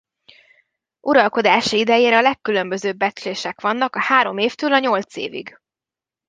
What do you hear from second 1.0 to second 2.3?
Uralkodási idejére a